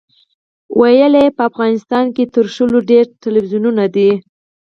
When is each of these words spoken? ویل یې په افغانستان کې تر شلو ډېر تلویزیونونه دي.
ویل 0.79 1.13
یې 1.21 1.27
په 1.37 1.41
افغانستان 1.49 2.05
کې 2.15 2.23
تر 2.35 2.45
شلو 2.55 2.79
ډېر 2.91 3.05
تلویزیونونه 3.23 3.83
دي. 3.95 4.11